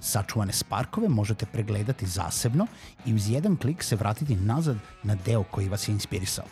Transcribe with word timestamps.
Sačuvane 0.00 0.52
sparkove 0.52 1.08
možete 1.08 1.46
pregledati 1.46 2.06
zasebno 2.06 2.66
i 3.06 3.14
uz 3.14 3.30
jedan 3.30 3.56
klik 3.56 3.82
se 3.82 3.96
vratiti 3.96 4.36
nazad 4.36 4.76
na 5.02 5.14
deo 5.14 5.42
koji 5.42 5.68
vas 5.68 5.88
je 5.88 5.92
inspirisao. 5.92 6.44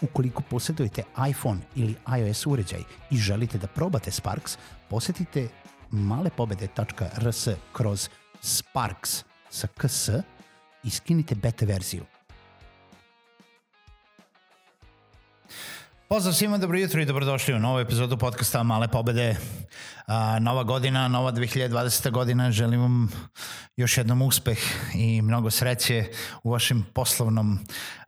Ukoliko 0.00 0.42
posjedujete 0.42 1.02
iPhone 1.30 1.60
ili 1.74 1.96
iOS 2.18 2.46
uređaj 2.46 2.82
i 3.10 3.16
želite 3.16 3.58
da 3.58 3.66
probate 3.66 4.10
Sparks, 4.10 4.58
posetite 4.90 5.48
malepobede.rs 5.90 7.48
kroz 7.72 8.08
Sparks 8.40 9.24
sa 9.50 9.66
ks 9.66 10.08
i 10.84 10.90
skinite 10.90 11.34
beta 11.34 11.66
verziju. 11.66 12.04
Pozdrav 16.08 16.34
svima, 16.34 16.58
dobro 16.58 16.78
jutro 16.78 17.00
i 17.00 17.04
dobrodošli 17.04 17.54
u 17.54 17.58
novu 17.58 17.78
epizodu 17.78 18.16
podcasta 18.16 18.62
Male 18.62 18.88
pobede. 18.88 19.36
A, 20.06 20.38
nova 20.38 20.62
godina, 20.62 21.08
nova 21.08 21.32
2020. 21.32 22.10
godina, 22.10 22.50
želim 22.50 22.80
vam 22.80 23.08
još 23.76 23.98
jednom 23.98 24.22
uspeh 24.22 24.58
i 24.94 25.22
mnogo 25.22 25.50
sreće 25.50 26.04
u 26.42 26.50
vašem 26.50 26.86
poslovnom 26.94 27.58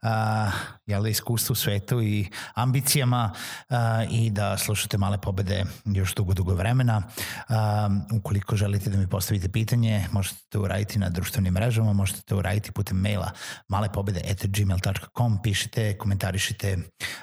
a, 0.02 0.50
jel, 0.88 1.06
iskustvu 1.06 1.52
u 1.52 1.56
svetu 1.56 2.02
i 2.02 2.26
ambicijama 2.54 3.32
a, 3.68 4.04
i 4.10 4.30
da 4.30 4.56
slušate 4.56 4.98
male 4.98 5.18
pobede 5.18 5.64
još 5.84 6.14
dugo, 6.14 6.34
dugo 6.34 6.54
vremena. 6.54 7.02
A, 7.48 7.88
ukoliko 8.12 8.56
želite 8.56 8.90
da 8.90 8.98
mi 8.98 9.06
postavite 9.06 9.48
pitanje, 9.48 10.06
možete 10.12 10.40
to 10.48 10.60
uraditi 10.60 10.98
na 10.98 11.08
društvenim 11.08 11.54
mrežama, 11.54 11.92
možete 11.92 12.20
to 12.22 12.36
uraditi 12.36 12.72
putem 12.72 12.96
maila 12.96 13.30
malepobede.gmail.com, 13.68 15.42
pišite, 15.42 15.98
komentarišite, 15.98 16.78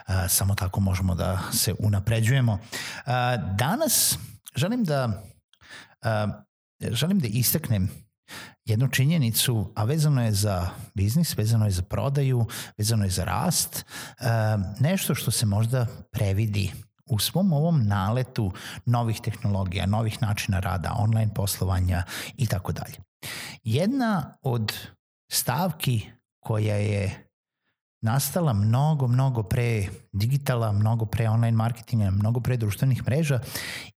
a, 0.06 0.28
samo 0.28 0.56
tako 0.56 0.80
možemo 0.80 1.16
da 1.16 1.40
se 1.54 1.76
unapređujemo. 1.80 2.60
A, 3.06 3.38
danas 3.38 4.18
želim 4.56 4.84
da 4.84 5.24
a, 6.02 6.28
želim 6.92 7.20
da 7.20 7.28
istaknem 7.28 8.05
jednu 8.66 8.88
činjenicu, 8.88 9.72
a 9.76 9.84
vezano 9.84 10.23
je 10.26 10.31
za 10.31 10.70
biznis, 10.94 11.38
vezano 11.38 11.66
je 11.66 11.72
za 11.72 11.81
prodaju, 11.81 12.45
vezano 12.78 13.04
je 13.04 13.09
za 13.09 13.23
rast, 13.23 13.86
nešto 14.80 15.16
što 15.16 15.31
se 15.31 15.45
možda 15.45 15.88
previdi 16.12 16.74
u 17.06 17.19
svom 17.19 17.53
ovom 17.53 17.88
naletu 17.88 18.52
novih 18.86 19.22
tehnologija, 19.22 19.86
novih 19.86 20.22
načina 20.22 20.59
rada, 20.59 20.96
online 20.97 21.34
poslovanja 21.34 22.03
i 22.38 22.47
tako 22.47 22.72
dalje. 22.72 22.97
Jedna 23.63 24.38
od 24.42 24.74
stavki 25.31 26.02
koja 26.40 26.75
je 26.75 27.28
nastala 28.02 28.53
mnogo, 28.53 29.07
mnogo 29.07 29.44
pre 29.44 29.88
digitala, 30.13 30.72
mnogo 30.72 31.06
pre 31.06 31.30
online 31.30 31.57
marketinga, 31.57 32.12
mnogo 32.12 32.40
pre 32.40 32.57
društvenih 32.57 33.03
mreža 33.07 33.40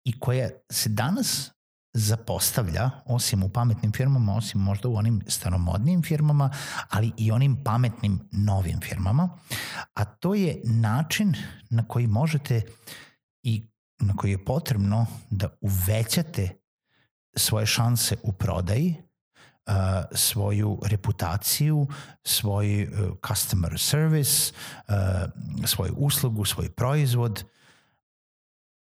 i 0.04 0.19
koja 0.19 0.48
se 0.72 0.88
danas 0.88 1.50
zapostavlja, 1.96 2.90
osim 3.04 3.42
u 3.42 3.48
pametnim 3.48 3.92
firmama, 3.92 4.36
osim 4.36 4.60
možda 4.60 4.88
u 4.88 4.96
onim 4.96 5.22
staromodnim 5.26 6.02
firmama, 6.02 6.50
ali 6.90 7.12
i 7.16 7.32
onim 7.32 7.56
pametnim 7.64 8.28
novim 8.32 8.80
firmama, 8.80 9.28
a 9.94 10.04
to 10.04 10.34
je 10.34 10.60
način 10.64 11.34
na 11.70 11.88
koji 11.88 12.06
možete 12.06 12.62
i 13.42 13.66
na 13.98 14.16
koji 14.16 14.30
je 14.30 14.44
potrebno 14.44 15.06
da 15.30 15.48
uvećate 15.60 16.48
svoje 17.36 17.66
šanse 17.66 18.16
u 18.22 18.32
prodaji, 18.32 18.96
svoju 20.12 20.80
reputaciju, 20.84 21.86
svoj 22.24 22.82
uh, 22.82 23.16
customer 23.28 23.78
service, 23.78 24.52
uh, 24.88 24.94
svoju 25.64 25.94
uslugu, 25.96 26.44
svoj 26.44 26.70
proizvod, 26.70 27.44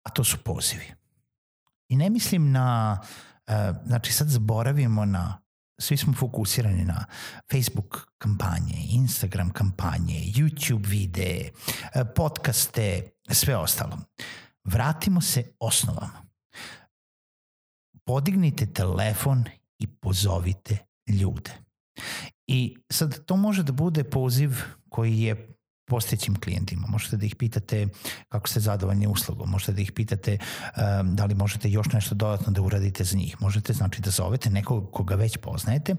a 0.04 0.10
to 0.10 0.24
su 0.24 0.38
pozivi. 0.38 0.94
I 1.90 1.96
ne 1.96 2.10
mislim 2.10 2.52
na, 2.52 3.00
uh, 3.48 3.54
znači 3.86 4.14
sad 4.14 4.28
zaboravimo 4.28 5.06
na, 5.06 5.42
svi 5.80 5.98
smo 5.98 6.14
fokusirani 6.14 6.86
na 6.86 7.06
Facebook 7.52 8.08
kampanje, 8.18 8.86
Instagram 8.90 9.50
kampanje, 9.50 10.22
YouTube 10.36 10.88
videe, 10.88 11.52
uh, 11.52 12.02
podcaste, 12.16 13.10
sve 13.32 13.58
ostalo. 13.58 13.98
Vratimo 14.64 15.22
se 15.22 15.52
osnovama. 15.60 16.28
Podignite 18.06 18.66
telefon 18.74 19.44
i 19.80 19.88
pozovite 19.88 20.78
ljude. 21.08 21.52
I 22.48 22.78
sad 22.92 23.26
to 23.26 23.36
može 23.36 23.64
da 23.64 23.72
bude 23.72 24.04
poziv 24.04 24.52
koji 24.90 25.22
je 25.22 25.57
postojećim 25.88 26.40
klijentima. 26.40 26.88
Možete 26.88 27.18
da 27.18 27.26
ih 27.26 27.36
pitate 27.36 27.88
kako 28.30 28.48
ste 28.48 28.60
zadovoljni 28.60 29.08
uslugom, 29.08 29.50
možete 29.50 29.72
da 29.72 29.82
ih 29.82 29.92
pitate 29.92 30.38
um, 30.38 31.16
da 31.16 31.26
li 31.26 31.36
možete 31.36 31.70
još 31.70 31.88
nešto 31.94 32.16
dodatno 32.16 32.54
da 32.54 32.62
uradite 32.62 33.04
za 33.04 33.18
njih. 33.18 33.42
Možete 33.42 33.74
znači 33.74 34.02
da 34.02 34.10
zovete 34.10 34.50
nekog 34.50 34.92
koga 34.92 35.16
već 35.16 35.38
poznajete, 35.38 35.96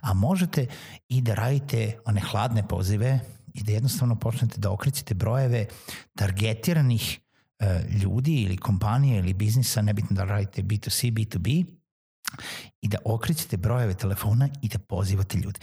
a 0.00 0.14
možete 0.14 0.66
i 1.08 1.20
da 1.20 1.34
radite 1.34 1.98
one 2.04 2.20
hladne 2.20 2.68
pozive 2.68 3.20
i 3.54 3.62
da 3.62 3.72
jednostavno 3.72 4.16
počnete 4.16 4.60
da 4.60 4.70
okrećete 4.70 5.14
brojeve 5.14 5.66
targetiranih 6.16 7.20
uh, 7.60 8.00
ljudi 8.02 8.42
ili 8.42 8.56
kompanije 8.56 9.18
ili 9.18 9.34
biznisa, 9.34 9.82
nebitno 9.82 10.16
da 10.16 10.24
radite 10.24 10.62
B2C, 10.62 11.12
B2B, 11.12 11.64
i 12.80 12.88
da 12.88 12.98
okrećete 13.04 13.56
brojeve 13.56 13.94
telefona 13.94 14.48
i 14.62 14.68
da 14.68 14.78
pozivate 14.78 15.38
ljude. 15.38 15.60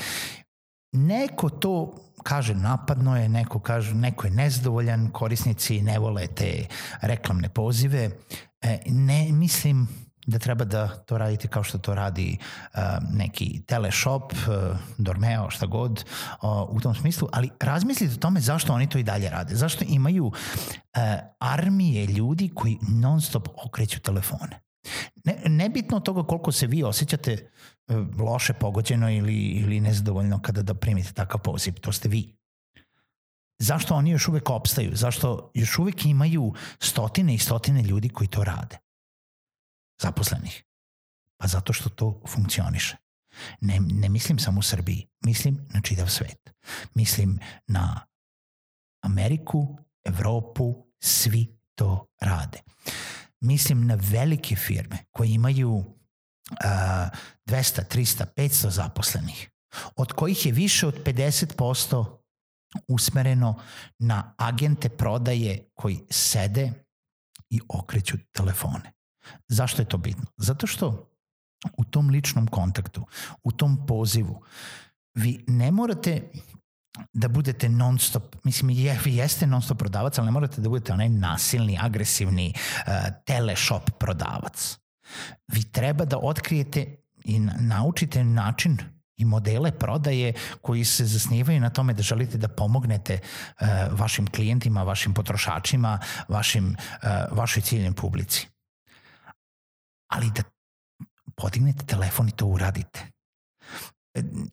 Neko 0.92 1.50
to 1.50 1.96
kaže 2.24 2.56
napadno 2.56 3.18
je, 3.18 3.30
neko 3.30 3.60
kaže 3.60 3.96
neko 3.96 4.28
je 4.28 4.32
nezadovoljan, 4.32 5.10
korisnici 5.12 5.82
ne 5.82 6.00
vole 6.00 6.28
te 6.28 6.66
reklamne 7.02 7.50
pozive. 7.50 8.10
E, 8.62 8.80
ne 8.86 9.32
mislim 9.32 9.88
da 10.30 10.40
treba 10.40 10.66
da 10.66 10.88
to 10.88 11.18
radite 11.18 11.48
kao 11.48 11.64
što 11.64 11.78
to 11.78 11.96
radi 11.96 12.38
uh, 12.38 12.80
neki 13.14 13.62
teleshop, 13.66 14.34
uh, 14.34 14.78
Dormeo, 14.98 15.50
šta 15.50 15.66
god 15.66 16.06
uh, 16.42 16.50
u 16.70 16.80
tom 16.80 16.96
smislu, 16.96 17.28
ali 17.32 17.50
razmislite 17.60 18.14
o 18.14 18.18
tome 18.18 18.40
zašto 18.40 18.74
oni 18.74 18.90
to 18.90 18.98
i 18.98 19.04
dalje 19.04 19.30
rade. 19.30 19.56
Zašto 19.56 19.86
imaju 19.88 20.26
uh, 20.26 20.34
armije 21.40 22.06
ljudi 22.06 22.50
koji 22.56 22.78
non 22.90 23.22
stop 23.22 23.48
okreću 23.66 24.00
telefone. 24.00 24.69
Ne, 25.26 25.42
nebitno 25.46 26.00
toga 26.00 26.24
koliko 26.24 26.52
se 26.52 26.68
vi 26.68 26.84
osjećate 26.84 27.32
e, 27.32 27.94
loše, 28.18 28.54
pogođeno 28.54 29.12
ili, 29.12 29.36
ili 29.36 29.80
nezadovoljno 29.80 30.42
kada 30.42 30.62
da 30.62 30.74
primite 30.74 31.14
takav 31.14 31.42
poziv, 31.42 31.74
to 31.74 31.92
ste 31.92 32.10
vi. 32.10 32.36
Zašto 33.60 33.96
oni 33.96 34.10
još 34.10 34.28
uvek 34.28 34.50
opstaju? 34.50 34.96
Zašto 34.96 35.52
još 35.54 35.80
uvek 35.80 36.06
imaju 36.06 36.54
stotine 36.80 37.36
i 37.36 37.40
stotine 37.40 37.84
ljudi 37.84 38.10
koji 38.10 38.28
to 38.28 38.44
rade? 38.44 38.78
Zaposlenih. 40.02 40.64
Pa 41.38 41.48
zato 41.48 41.74
što 41.74 41.90
to 41.90 42.22
funkcioniše. 42.28 42.98
Ne, 43.62 43.80
ne 43.80 44.10
mislim 44.10 44.40
samo 44.40 44.60
u 44.60 44.64
Srbiji, 44.64 45.08
mislim 45.26 45.68
na 45.74 45.82
čitav 45.82 46.08
svet. 46.08 46.50
Mislim 46.94 47.40
na 47.68 48.06
Ameriku, 49.02 49.78
Evropu, 50.04 50.86
svi 51.00 51.60
to 51.76 52.06
rade. 52.22 52.60
Mislim 53.42 53.88
na 53.88 53.98
velike 54.02 54.56
firme 54.56 54.98
koje 55.12 55.30
imaju 55.30 55.72
uh, 55.72 55.86
200, 57.46 57.84
300, 57.96 58.26
500 58.38 58.70
zaposlenih, 58.70 59.50
od 59.96 60.14
kojih 60.14 60.46
je 60.46 60.52
više 60.52 60.88
od 60.88 61.04
50% 61.04 62.20
usmereno 62.88 63.62
na 64.00 64.34
agente 64.38 64.90
prodaje 64.90 65.70
koji 65.74 66.00
sede 66.10 66.72
i 67.50 67.60
okreću 67.70 68.18
telefone. 68.32 68.92
Zašto 69.48 69.82
je 69.82 69.90
to 69.90 69.98
bitno? 69.98 70.26
Zato 70.38 70.68
što 70.68 71.10
u 71.78 71.84
tom 71.84 72.10
ličnom 72.10 72.48
kontaktu, 72.48 73.06
u 73.44 73.52
tom 73.52 73.86
pozivu, 73.86 74.44
vi 75.14 75.44
ne 75.48 75.72
morate 75.72 76.32
da 77.14 77.28
budete 77.28 77.70
non 77.70 78.00
stop, 78.00 78.36
mislim 78.44 78.68
vi 79.04 79.16
jeste 79.16 79.48
non 79.48 79.62
stop 79.62 79.78
prodavac, 79.78 80.18
ali 80.18 80.26
ne 80.26 80.32
morate 80.32 80.62
da 80.62 80.70
budete 80.70 80.94
onaj 80.94 81.10
nasilni, 81.10 81.78
agresivni 81.82 82.54
uh, 82.54 82.94
teleshop 83.26 83.90
prodavac. 84.00 84.78
Vi 85.48 85.64
treba 85.72 86.06
da 86.06 86.18
otkrijete 86.18 86.96
i 87.24 87.40
naučite 87.60 88.24
način 88.24 88.78
i 89.18 89.26
modele 89.26 89.72
prodaje 89.72 90.34
koji 90.62 90.86
se 90.86 91.06
zasnivaju 91.06 91.60
na 91.60 91.70
tome 91.70 91.94
da 91.94 92.04
želite 92.04 92.38
da 92.38 92.48
pomognete 92.48 93.20
uh, 93.20 93.68
vašim 93.92 94.28
klijentima, 94.28 94.84
vašim 94.84 95.14
potrošačima, 95.14 96.00
vašim, 96.28 96.76
uh, 97.04 97.38
vašoj 97.38 97.62
ciljnoj 97.62 97.94
publici. 97.94 98.48
Ali 100.08 100.32
da 100.32 100.44
podignete 101.36 101.86
telefon 101.86 102.28
i 102.30 102.32
to 102.32 102.46
uradite. 102.46 103.19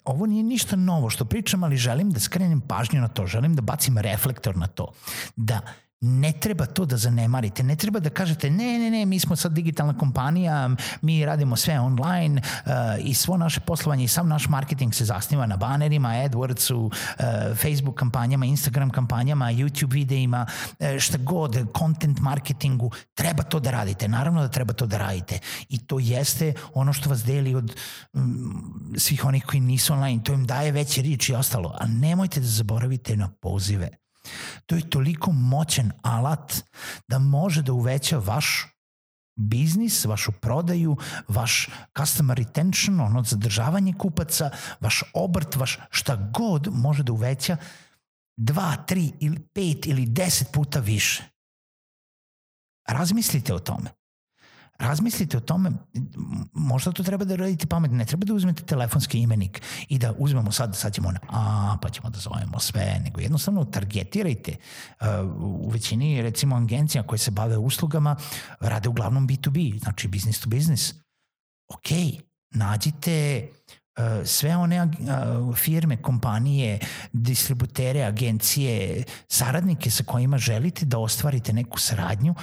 Ovo 0.05 0.27
nije 0.27 0.43
ništa 0.43 0.77
novo 0.77 1.11
što 1.11 1.25
pričam, 1.25 1.65
ali 1.65 1.77
želim 1.77 2.11
da 2.11 2.21
skrenem 2.21 2.61
pažnju 2.61 3.01
na 3.01 3.09
to, 3.09 3.27
želim 3.27 3.55
da 3.55 3.63
bacim 3.63 3.99
reflektor 3.99 4.57
na 4.57 4.67
to, 4.67 4.93
da 5.37 5.61
ne 6.01 6.33
treba 6.33 6.67
to 6.67 6.85
da 6.85 6.97
zanemarite, 6.97 7.63
ne 7.63 7.77
treba 7.77 8.01
da 8.01 8.11
kažete 8.11 8.51
ne, 8.51 8.79
ne, 8.79 8.91
ne, 8.91 9.07
mi 9.07 9.21
smo 9.21 9.37
sad 9.37 9.53
digitalna 9.53 9.99
kompanija, 9.99 10.71
mi 11.03 11.25
radimo 11.25 11.57
sve 11.57 11.81
online 11.81 12.41
uh, 12.41 12.73
i 12.99 13.15
svo 13.15 13.37
naše 13.37 13.61
poslovanje 13.61 14.05
i 14.05 14.09
sam 14.09 14.29
naš 14.29 14.49
marketing 14.49 14.95
se 14.95 15.05
zasniva 15.05 15.47
na 15.47 15.57
banerima, 15.57 16.09
AdWordsu, 16.09 16.75
uh, 16.75 16.93
Facebook 17.57 17.99
kampanjama, 17.99 18.47
Instagram 18.47 18.91
kampanjama, 18.91 19.53
YouTube 19.53 19.93
videima, 19.93 20.47
uh, 20.79 20.99
šta 20.99 21.19
god, 21.19 21.67
content 21.79 22.21
marketingu, 22.21 22.91
treba 23.15 23.43
to 23.43 23.61
da 23.61 23.71
radite, 23.71 24.09
naravno 24.09 24.43
da 24.43 24.49
treba 24.49 24.73
to 24.73 24.87
da 24.87 24.99
radite. 24.99 25.39
I 25.69 25.79
to 25.79 25.99
jeste 25.99 26.55
ono 26.75 26.93
što 26.93 27.11
vas 27.11 27.25
deli 27.25 27.55
od 27.55 27.77
um, 28.13 28.95
svih 28.99 29.25
onih 29.25 29.45
koji 29.45 29.61
nisu 29.61 29.93
online, 29.93 30.23
to 30.25 30.33
im 30.33 30.47
daje 30.47 30.73
veće 30.73 31.03
rič 31.03 31.29
i 31.29 31.35
ostalo, 31.35 31.77
a 31.81 31.87
nemojte 31.87 32.41
da 32.41 32.47
zaboravite 32.47 33.17
na 33.17 33.29
pozive 33.29 34.06
To 34.67 34.77
je 34.77 34.91
toliko 34.91 35.33
moćan 35.33 35.93
alat 36.03 36.53
da 37.09 37.19
može 37.19 37.63
da 37.63 37.73
uveća 37.73 38.19
vaš 38.19 38.67
biznis, 39.37 40.05
vašu 40.05 40.33
prodaju, 40.33 40.97
vaš 41.29 41.69
customer 41.99 42.39
retention, 42.39 43.01
ono 43.01 43.23
zadržavanje 43.23 43.95
kupaca, 43.99 44.51
vaš 44.81 45.03
obrt, 45.15 45.57
vaš 45.57 45.79
šta 45.91 46.31
god 46.35 46.69
može 46.73 47.03
da 47.03 47.13
uveća 47.13 47.57
dva, 48.37 48.77
tri 48.77 49.13
ili 49.21 49.39
pet 49.55 49.87
ili 49.87 50.07
deset 50.07 50.53
puta 50.53 50.81
više. 50.81 51.25
Razmislite 52.89 53.55
o 53.55 53.59
tome 53.59 53.91
razmislite 54.79 55.37
o 55.37 55.41
tome, 55.41 55.71
možda 56.53 56.93
to 56.93 57.03
treba 57.03 57.25
da 57.25 57.37
radite 57.37 57.67
pametno, 57.67 57.97
ne 57.97 58.05
treba 58.05 58.25
da 58.25 58.35
uzmete 58.35 58.63
telefonski 58.63 59.19
imenik 59.19 59.63
i 59.89 59.99
da 59.99 60.13
uzmemo 60.19 60.53
sad, 60.53 60.77
sad 60.77 60.95
ćemo 60.95 61.13
na 61.13 61.21
a, 61.29 61.77
pa 61.83 61.89
ćemo 61.89 62.11
da 62.11 62.19
zovemo 62.19 62.59
sve, 62.59 63.01
nego 63.05 63.21
jednostavno 63.21 63.65
targetirajte. 63.65 64.57
U 65.39 65.71
većini, 65.71 66.23
recimo, 66.23 66.57
agencija 66.57 67.03
koje 67.03 67.19
se 67.19 67.31
bave 67.31 67.57
uslugama 67.57 68.17
rade 68.61 68.89
uglavnom 68.89 69.29
B2B, 69.29 69.81
znači 69.81 70.09
business 70.09 70.41
to 70.41 70.49
business. 70.49 70.95
Ok, 71.69 71.89
nađite 72.51 73.49
sve 74.25 74.57
one 74.57 74.89
firme, 75.55 76.03
kompanije, 76.03 76.79
distributere, 77.13 78.03
agencije, 78.03 79.05
saradnike 79.29 79.91
sa 79.91 80.05
kojima 80.05 80.39
želite 80.39 80.87
da 80.87 80.99
ostvarite 80.99 81.53
neku 81.53 81.79
saradnju 81.79 82.35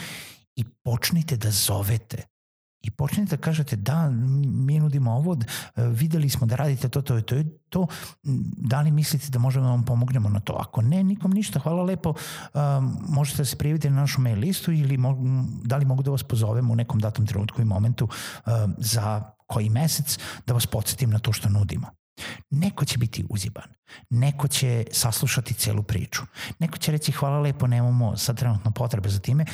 i 0.55 0.63
počnite 0.63 1.38
da 1.38 1.51
zovete 1.51 2.33
i 2.83 2.91
počnite 2.91 3.35
da 3.35 3.41
kažete 3.41 3.75
da 3.75 4.09
mi 4.09 4.79
nudimo 4.79 5.11
ovo, 5.11 5.38
videli 5.75 6.29
smo 6.29 6.47
da 6.47 6.55
radite 6.55 6.89
to, 6.89 7.01
to, 7.01 7.21
to, 7.21 7.35
to, 7.69 7.88
da 8.57 8.81
li 8.81 8.91
mislite 8.91 9.29
da 9.29 9.39
možemo 9.39 9.65
da 9.65 9.71
vam 9.71 9.85
pomognemo 9.85 10.29
na 10.29 10.39
to? 10.39 10.53
Ako 10.53 10.81
ne, 10.81 11.03
nikom 11.03 11.31
ništa, 11.31 11.59
hvala 11.59 11.83
lepo, 11.83 12.13
um, 12.53 12.97
možete 13.09 13.38
da 13.38 13.45
se 13.45 13.55
prijavite 13.55 13.89
na 13.89 13.95
našu 13.95 14.21
mail 14.21 14.39
listu 14.39 14.71
ili 14.71 14.97
mo, 14.97 15.17
da 15.63 15.77
li 15.77 15.85
mogu 15.85 16.03
da 16.03 16.11
vas 16.11 16.23
pozovemo 16.23 16.73
u 16.73 16.75
nekom 16.75 16.99
datom 16.99 17.27
trenutku 17.27 17.61
i 17.61 17.65
momentu 17.65 18.07
um, 18.45 18.75
za 18.77 19.23
koji 19.47 19.69
mesec 19.69 20.19
da 20.47 20.53
vas 20.53 20.65
podsjetim 20.65 21.09
na 21.09 21.19
to 21.19 21.33
što 21.33 21.49
nudimo. 21.49 21.88
Neko 22.49 22.85
će 22.85 22.97
biti 22.97 23.25
uziban, 23.29 23.69
neko 24.09 24.47
će 24.47 24.85
saslušati 24.91 25.53
celu 25.53 25.83
priču, 25.83 26.21
neko 26.59 26.77
će 26.77 26.91
reći 26.91 27.11
hvala 27.11 27.39
lepo, 27.39 27.67
nemamo 27.67 28.17
sad 28.17 28.38
trenutno 28.38 28.71
potrebe 28.71 29.09
za 29.09 29.19
time, 29.19 29.45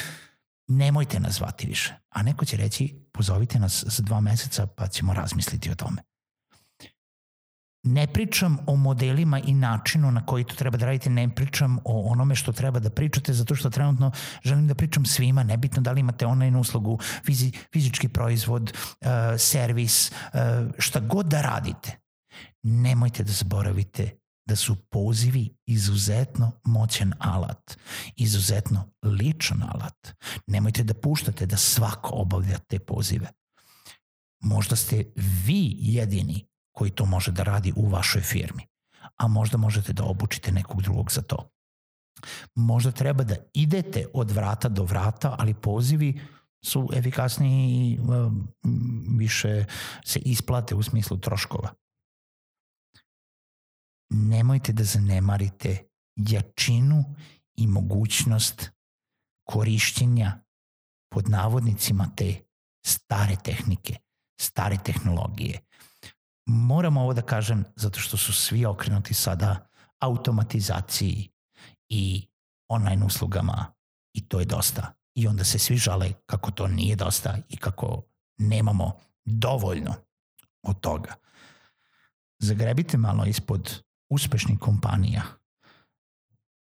nemojte 0.69 1.19
nas 1.19 1.33
zvati 1.33 1.68
više. 1.68 1.94
A 2.10 2.24
neko 2.24 2.45
će 2.45 2.57
reći, 2.57 2.95
pozovite 3.12 3.60
nas 3.60 3.83
za 3.88 4.04
dva 4.04 4.19
meseca 4.19 4.68
pa 4.68 4.88
ćemo 4.88 5.13
razmisliti 5.13 5.71
o 5.71 5.75
tome. 5.75 6.01
Ne 7.83 8.07
pričam 8.07 8.57
o 8.68 8.75
modelima 8.75 9.39
i 9.39 9.54
načinu 9.54 10.12
na 10.12 10.25
koji 10.25 10.44
to 10.44 10.56
treba 10.56 10.77
da 10.77 10.86
radite, 10.86 11.10
ne 11.10 11.36
pričam 11.36 11.77
o 11.86 12.12
onome 12.12 12.36
što 12.36 12.51
treba 12.51 12.80
da 12.80 12.89
pričate, 12.89 13.33
zato 13.33 13.56
što 13.56 13.69
trenutno 13.69 14.12
želim 14.44 14.68
da 14.68 14.75
pričam 14.75 15.06
svima, 15.06 15.44
nebitno 15.44 15.81
da 15.81 15.92
li 15.92 16.00
imate 16.00 16.25
online 16.25 16.57
uslugu, 16.57 17.00
fizi, 17.25 17.51
fizički 17.74 18.07
proizvod, 18.07 18.74
uh, 19.01 19.07
servis, 19.38 20.12
uh, 20.12 20.39
šta 20.77 21.00
god 21.00 21.25
da 21.25 21.42
radite. 21.42 22.00
Nemojte 22.63 23.24
da 23.24 23.31
zaboravite 23.31 24.19
da 24.50 24.56
su 24.56 24.75
pozivi 24.75 25.57
izuzetno 25.66 26.51
moćan 26.63 27.13
alat, 27.19 27.78
izuzetno 28.16 28.92
ličan 29.04 29.63
alat. 29.63 30.07
Nemojte 30.48 30.84
da 30.84 30.94
puštate 30.94 31.46
da 31.46 31.57
svako 31.57 32.10
obavlja 32.13 32.57
te 32.57 32.80
pozive. 32.80 33.28
Možda 34.42 34.75
ste 34.75 35.06
vi 35.16 35.75
jedini 35.80 36.46
koji 36.72 36.92
to 36.92 37.06
može 37.06 37.31
da 37.31 37.44
radi 37.44 37.74
u 37.75 37.90
vašoj 37.90 38.22
firmi, 38.22 38.68
a 39.18 39.28
možda 39.28 39.57
možete 39.57 39.94
da 39.94 40.04
obučite 40.04 40.52
nekog 40.52 40.81
drugog 40.81 41.12
za 41.12 41.22
to. 41.22 41.50
Možda 42.56 42.92
treba 42.92 43.24
da 43.24 43.36
idete 43.54 44.06
od 44.13 44.31
vrata 44.31 44.69
do 44.69 44.84
vrata, 44.84 45.36
ali 45.40 45.54
pozivi 45.54 46.22
su 46.66 46.90
efikasniji 46.94 47.69
i 47.69 48.00
više 49.18 49.66
se 50.06 50.19
isplate 50.19 50.75
u 50.75 50.84
smislu 50.84 51.18
troškova 51.18 51.69
nemojte 54.10 54.74
da 54.74 54.84
zanemarite 54.84 55.84
jačinu 56.16 57.16
i 57.56 57.68
mogućnost 57.68 58.72
korišćenja 59.44 60.40
pod 61.12 61.30
navodnicima 61.30 62.12
te 62.16 62.42
stare 62.86 63.36
tehnike, 63.44 63.96
stare 64.42 64.78
tehnologije. 64.84 65.60
Moram 66.46 66.98
ovo 66.98 67.14
da 67.14 67.22
kažem 67.22 67.66
zato 67.76 68.00
što 68.00 68.18
su 68.18 68.34
svi 68.34 68.66
okrenuti 68.66 69.14
sada 69.14 69.68
automatizaciji 70.00 71.30
i 71.90 72.28
online 72.68 73.06
uslugama 73.06 73.74
i 74.14 74.28
to 74.28 74.40
je 74.40 74.45
dosta. 74.45 74.94
I 75.16 75.28
onda 75.28 75.44
se 75.44 75.60
svi 75.60 75.78
žale 75.78 76.14
kako 76.26 76.52
to 76.52 76.68
nije 76.68 76.95
dosta 76.95 77.38
i 77.50 77.57
kako 77.57 78.04
nemamo 78.38 79.00
dovoljno 79.26 79.94
od 80.64 80.80
toga. 80.80 81.16
Zagrebite 82.40 82.98
malo 82.98 83.26
ispod 83.26 83.83
uspešnih 84.09 84.59
kompanija, 84.59 85.23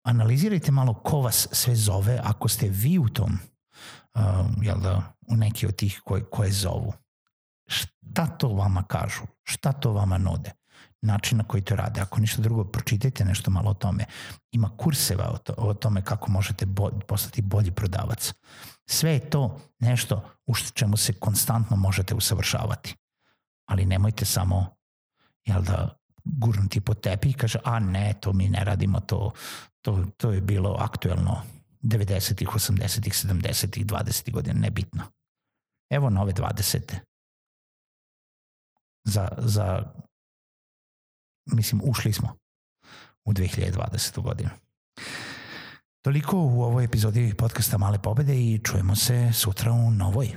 analizirajte 0.05 0.73
malo 0.73 0.95
ko 0.95 1.21
vas 1.21 1.49
sve 1.53 1.77
zove 1.77 2.21
ako 2.25 2.49
ste 2.49 2.69
vi 2.69 2.99
u 2.99 3.09
tom, 3.09 3.39
uh, 4.15 4.23
jel 4.63 4.81
da, 4.81 5.13
u 5.29 5.37
neki 5.37 5.67
od 5.67 5.77
tih 5.77 6.01
koje, 6.05 6.25
koje 6.25 6.53
zovu. 6.53 6.93
Šta 7.67 8.27
to 8.27 8.49
vama 8.49 8.83
kažu? 8.83 9.23
Šta 9.45 9.73
to 9.73 9.93
vama 9.93 10.19
nude? 10.19 10.59
način 11.03 11.39
na 11.39 11.45
koji 11.45 11.63
to 11.63 11.77
rade. 11.77 12.01
Ako 12.01 12.21
ništa 12.21 12.43
drugo, 12.43 12.65
pročitajte 12.65 13.25
nešto 13.25 13.51
malo 13.51 13.71
o 13.71 13.75
tome. 13.75 14.05
Ima 14.53 14.71
kurseva 14.77 15.31
o, 15.31 15.39
to, 15.39 15.55
o 15.57 15.75
tome 15.75 16.05
kako 16.05 16.31
možete 16.31 16.67
bo, 16.67 16.91
postati 17.09 17.43
bolji 17.43 17.71
prodavac. 17.71 18.35
Sve 18.87 19.13
je 19.13 19.31
to 19.31 19.61
nešto 19.79 20.31
u 20.47 20.55
čemu 20.75 20.97
se 20.97 21.13
konstantno 21.13 21.77
možete 21.77 22.15
usavršavati. 22.15 22.97
Ali 23.67 23.87
nemojte 23.87 24.25
samo 24.25 24.77
jel 25.45 25.63
da, 25.63 25.98
gurnuti 26.37 26.81
po 26.81 26.95
tepi 26.95 27.31
i 27.31 27.33
kaže, 27.33 27.59
a 27.65 27.79
ne, 27.79 28.15
to 28.21 28.33
mi 28.33 28.49
ne 28.49 28.65
radimo, 28.65 29.01
to, 29.01 29.33
to, 29.83 30.05
to 30.17 30.33
je 30.33 30.41
bilo 30.41 30.77
aktuelno 30.79 31.43
90-ih, 31.83 32.49
80-ih, 32.49 33.13
70-ih, 33.13 33.87
20-ih 33.87 34.35
godina, 34.35 34.61
nebitno. 34.61 35.05
Evo 35.91 36.11
nove 36.11 36.33
20. 36.33 36.95
Za, 39.05 39.29
za, 39.39 39.83
mislim, 41.47 41.81
ušli 41.85 42.13
smo 42.13 42.37
u 43.25 43.33
2020. 43.33 44.23
godinu. 44.23 44.51
Toliko 46.05 46.37
u 46.37 46.63
ovoj 46.63 46.85
epizodi 46.85 47.35
podcasta 47.39 47.79
Male 47.79 48.03
pobede 48.03 48.37
i 48.37 48.61
čujemo 48.65 48.97
se 48.97 49.31
sutra 49.33 49.73
u 49.73 49.91
novoj. 49.91 50.29